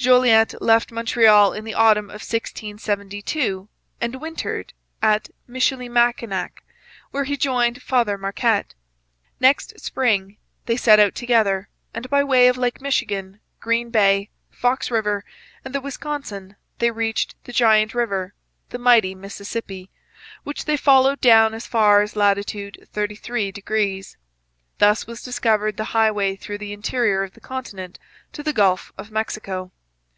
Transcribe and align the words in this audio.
Jolliet 0.00 0.54
left 0.62 0.92
Montreal 0.92 1.52
in 1.52 1.64
the 1.64 1.74
autumn 1.74 2.04
of 2.04 2.22
1672 2.22 3.68
and 4.00 4.20
wintered 4.20 4.72
at 5.02 5.28
Michilimackinac, 5.48 6.62
where 7.10 7.24
he 7.24 7.36
joined 7.36 7.82
Father 7.82 8.16
Marquette. 8.16 8.76
Next 9.40 9.80
spring 9.80 10.36
they 10.66 10.76
set 10.76 11.00
out 11.00 11.16
together, 11.16 11.68
and 11.92 12.08
by 12.08 12.22
way 12.22 12.46
of 12.46 12.56
Lake 12.56 12.80
Michigan, 12.80 13.40
Green 13.58 13.90
Bay, 13.90 14.30
Fox 14.52 14.88
river, 14.92 15.24
and 15.64 15.74
the 15.74 15.80
Wisconsin 15.80 16.54
they 16.78 16.92
reached 16.92 17.34
the 17.42 17.52
giant 17.52 17.92
river, 17.92 18.34
the 18.70 18.78
mighty 18.78 19.16
Mississippi, 19.16 19.90
which 20.44 20.64
they 20.64 20.76
followed 20.76 21.20
down 21.20 21.54
as 21.54 21.66
far 21.66 22.02
as 22.02 22.14
latitude 22.14 22.86
33 22.92 23.50
degrees. 23.50 24.16
Thus 24.78 25.08
was 25.08 25.24
discovered 25.24 25.76
the 25.76 25.86
highway 25.90 26.36
through 26.36 26.58
the 26.58 26.72
interior 26.72 27.24
of 27.24 27.32
the 27.32 27.40
continent 27.40 27.98
to 28.32 28.44
the 28.44 28.52
Gulf 28.52 28.92
of 28.96 29.10
Mexico. 29.10 29.72